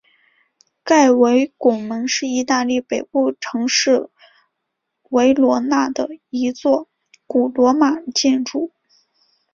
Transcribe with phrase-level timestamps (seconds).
[0.83, 4.09] 盖维拱门是意大利北部城市
[5.11, 6.89] 维罗纳的一座
[7.27, 8.73] 古罗马建筑。